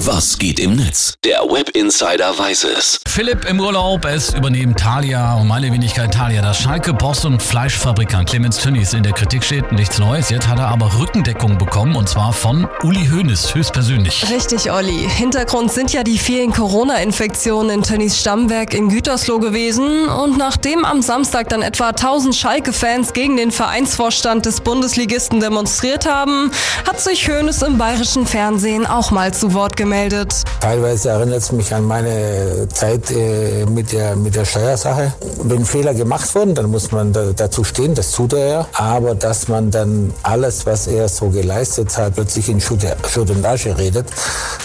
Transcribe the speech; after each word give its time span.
Was 0.00 0.38
geht 0.38 0.60
im 0.60 0.76
Netz? 0.76 1.14
Der 1.24 1.40
Web 1.44 1.70
Insider 1.70 2.38
weiß 2.38 2.64
es. 2.64 3.00
Philipp 3.08 3.48
im 3.48 3.58
Urlaub, 3.58 4.04
es 4.04 4.34
übernehmen 4.34 4.76
Thalia 4.76 5.36
und 5.36 5.48
meine 5.48 5.72
Wenigkeit 5.72 6.12
Thalia. 6.12 6.42
Das 6.42 6.58
Schalke-Boss 6.58 7.24
und 7.24 7.42
Fleischfabrikant 7.42 8.28
Clemens 8.28 8.58
Tönnies 8.58 8.92
in 8.92 9.02
der 9.02 9.14
Kritik 9.14 9.42
steht, 9.42 9.72
nichts 9.72 9.98
Neues. 9.98 10.28
Jetzt 10.28 10.48
hat 10.48 10.58
er 10.58 10.68
aber 10.68 10.98
Rückendeckung 10.98 11.56
bekommen 11.56 11.96
und 11.96 12.10
zwar 12.10 12.34
von 12.34 12.68
Uli 12.82 13.08
Hoeneß 13.10 13.54
höchstpersönlich. 13.54 14.30
Richtig, 14.30 14.70
Olli. 14.70 15.08
Hintergrund 15.08 15.72
sind 15.72 15.94
ja 15.94 16.02
die 16.02 16.18
vielen 16.18 16.52
Corona-Infektionen 16.52 17.70
in 17.70 17.82
Tönnies 17.82 18.20
Stammwerk 18.20 18.74
in 18.74 18.90
Gütersloh 18.90 19.38
gewesen. 19.38 20.10
Und 20.10 20.36
nachdem 20.36 20.84
am 20.84 21.00
Samstag 21.00 21.48
dann 21.48 21.62
etwa 21.62 21.88
1000 21.88 22.36
Schalke-Fans 22.36 23.14
gegen 23.14 23.38
den 23.38 23.50
Vereinsvorstand 23.50 24.44
des 24.44 24.60
Bundesligisten 24.60 25.40
demonstriert 25.40 26.04
haben, 26.04 26.50
hat 26.86 27.00
sich 27.00 27.26
Hoeneß 27.26 27.62
im 27.62 27.78
bayerischen 27.78 28.26
Fernsehen 28.26 28.86
auch 28.86 29.10
mal 29.10 29.32
zu 29.32 29.54
Wort 29.54 29.74
gemeldet 29.74 29.85
gemeldet. 29.86 30.42
Teilweise 30.60 31.10
erinnert 31.10 31.38
es 31.38 31.52
mich 31.52 31.72
an 31.72 31.84
meine 31.84 32.66
Zeit 32.74 33.08
äh, 33.12 33.64
mit, 33.66 33.92
der, 33.92 34.16
mit 34.16 34.34
der 34.34 34.44
Steuersache. 34.44 35.12
Wenn 35.44 35.64
Fehler 35.64 35.94
gemacht 35.94 36.34
wurden, 36.34 36.56
dann 36.56 36.72
muss 36.72 36.90
man 36.90 37.12
da, 37.12 37.26
dazu 37.36 37.62
stehen, 37.62 37.94
das 37.94 38.10
tut 38.10 38.32
er 38.32 38.48
ja. 38.48 38.66
Aber 38.72 39.14
dass 39.14 39.46
man 39.46 39.70
dann 39.70 40.12
alles, 40.24 40.66
was 40.66 40.88
er 40.88 41.08
so 41.08 41.28
geleistet 41.28 41.96
hat, 41.96 42.14
plötzlich 42.16 42.48
in 42.48 42.60
Schutt 42.60 43.30
und 43.30 43.46
Asche 43.46 43.78
redet, 43.78 44.06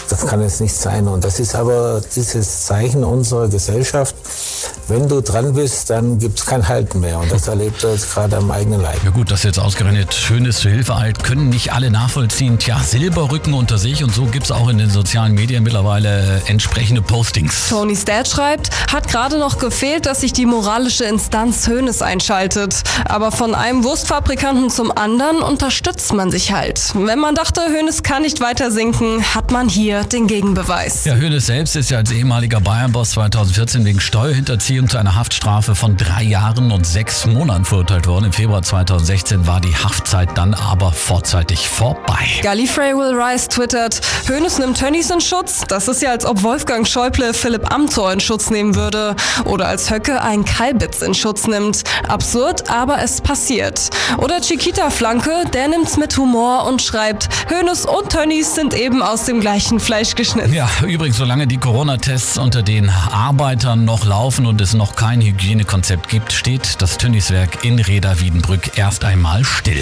das 0.08 0.26
kann 0.26 0.40
es 0.42 0.58
nicht 0.58 0.74
sein. 0.74 1.06
Und 1.06 1.24
das 1.24 1.38
ist 1.38 1.54
aber 1.54 2.00
dieses 2.16 2.66
Zeichen 2.66 3.04
unserer 3.04 3.46
Gesellschaft. 3.46 4.16
Wenn 4.92 5.08
du 5.08 5.22
dran 5.22 5.54
bist, 5.54 5.88
dann 5.88 6.18
gibt 6.18 6.38
es 6.38 6.44
kein 6.44 6.68
Halten 6.68 7.00
mehr. 7.00 7.18
Und 7.18 7.32
das 7.32 7.48
erlebt 7.48 7.82
er 7.82 7.92
jetzt 7.92 8.12
gerade 8.12 8.36
am 8.36 8.50
eigenen 8.50 8.82
Leib. 8.82 9.02
Ja 9.02 9.08
gut, 9.08 9.30
dass 9.30 9.42
jetzt 9.42 9.58
ausgerechnet 9.58 10.12
Schönes 10.12 10.58
zur 10.58 10.70
Hilfe 10.70 10.94
eilt, 10.94 11.24
können 11.24 11.48
nicht 11.48 11.72
alle 11.72 11.90
nachvollziehen. 11.90 12.58
Tja, 12.58 12.78
Silberrücken 12.78 13.54
unter 13.54 13.78
sich 13.78 14.04
und 14.04 14.14
so 14.14 14.26
gibt 14.26 14.44
es 14.44 14.52
auch 14.52 14.68
in 14.68 14.76
den 14.76 14.90
sozialen 14.90 15.32
Medien 15.32 15.62
mittlerweile 15.62 16.42
entsprechende 16.44 17.00
Postings. 17.00 17.70
Tony's 17.70 18.04
Dad 18.04 18.28
schreibt, 18.28 18.68
hat 18.92 19.08
gerade 19.08 19.38
noch 19.38 19.58
gefehlt, 19.58 20.04
dass 20.04 20.20
sich 20.20 20.34
die 20.34 20.44
moralische 20.44 21.04
Instanz 21.04 21.66
Hönes 21.66 22.02
einschaltet. 22.02 22.82
Aber 23.06 23.32
von 23.32 23.54
einem 23.54 23.84
Wurstfabrikanten 23.84 24.68
zum 24.68 24.92
anderen 24.94 25.38
unterstützt 25.38 26.12
man 26.12 26.30
sich 26.30 26.52
halt. 26.52 26.92
Wenn 26.92 27.18
man 27.18 27.34
dachte, 27.34 27.62
Hönes 27.62 28.02
kann 28.02 28.20
nicht 28.20 28.42
weiter 28.42 28.70
sinken, 28.70 29.22
hat 29.34 29.52
man 29.52 29.70
hier 29.70 30.04
den 30.04 30.26
Gegenbeweis. 30.26 31.06
Ja, 31.06 31.14
Hönes 31.14 31.46
selbst 31.46 31.76
ist 31.76 31.90
ja 31.90 31.96
als 31.96 32.10
ehemaliger 32.10 32.60
Bayern-Boss 32.60 33.12
2014 33.12 33.86
wegen 33.86 33.98
Steuerhinterziehung 33.98 34.81
zu 34.88 34.98
einer 34.98 35.14
Haftstrafe 35.14 35.74
von 35.74 35.96
drei 35.96 36.22
Jahren 36.22 36.72
und 36.72 36.86
sechs 36.86 37.26
Monaten 37.26 37.64
verurteilt 37.64 38.06
worden. 38.06 38.26
Im 38.26 38.32
Februar 38.32 38.62
2016 38.62 39.46
war 39.46 39.60
die 39.60 39.74
Haftzeit 39.74 40.30
dann 40.36 40.54
aber 40.54 40.92
vorzeitig 40.92 41.68
vorbei. 41.68 42.26
Gallifrey 42.42 42.94
Will 42.96 43.20
Rise 43.20 43.48
twittert, 43.48 44.00
Hönes 44.26 44.58
nimmt 44.58 44.78
Tönnies 44.78 45.10
in 45.10 45.20
Schutz. 45.20 45.62
Das 45.68 45.88
ist 45.88 46.00
ja, 46.02 46.10
als 46.10 46.24
ob 46.24 46.42
Wolfgang 46.42 46.86
Schäuble 46.86 47.34
Philipp 47.34 47.72
Amthor 47.72 48.12
in 48.12 48.20
Schutz 48.20 48.50
nehmen 48.50 48.74
würde. 48.74 49.14
Oder 49.44 49.68
als 49.68 49.90
Höcke 49.90 50.22
einen 50.22 50.44
Kalbitz 50.44 51.02
in 51.02 51.14
Schutz 51.14 51.46
nimmt. 51.46 51.82
Absurd, 52.08 52.70
aber 52.70 53.02
es 53.02 53.20
passiert. 53.20 53.90
Oder 54.18 54.40
Chiquita 54.40 54.90
Flanke, 54.90 55.44
der 55.52 55.68
nimmt's 55.68 55.96
mit 55.96 56.16
Humor 56.16 56.66
und 56.66 56.80
schreibt, 56.80 57.28
Hönes 57.48 57.84
und 57.84 58.08
Tönnies 58.08 58.54
sind 58.54 58.74
eben 58.74 59.02
aus 59.02 59.24
dem 59.24 59.40
gleichen 59.40 59.80
Fleisch 59.80 60.14
geschnitten. 60.14 60.52
Ja, 60.54 60.68
übrigens, 60.86 61.16
solange 61.16 61.46
die 61.46 61.58
Corona-Tests 61.58 62.38
unter 62.38 62.62
den 62.62 62.88
Arbeitern 62.88 63.84
noch 63.84 64.06
laufen 64.06 64.46
und 64.46 64.61
es 64.62 64.74
noch 64.74 64.96
kein 64.96 65.20
Hygienekonzept 65.20 66.08
gibt, 66.08 66.32
steht 66.32 66.80
das 66.80 66.96
Tönnieswerk 66.96 67.64
in 67.64 67.78
Reda 67.78 68.20
Wiedenbrück 68.20 68.78
erst 68.78 69.04
einmal 69.04 69.44
still. 69.44 69.80